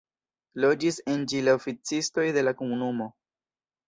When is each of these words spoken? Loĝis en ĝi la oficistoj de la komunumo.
Loĝis 0.63 0.95
en 1.13 1.27
ĝi 1.33 1.41
la 1.47 1.53
oficistoj 1.57 2.25
de 2.39 2.45
la 2.47 2.55
komunumo. 2.63 3.09